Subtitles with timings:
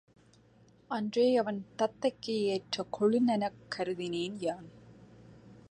[0.87, 4.69] அன்றே அவன் தத்தைக்கு ஏற்ற கொழுநனெனக் கருதினேன் யான்.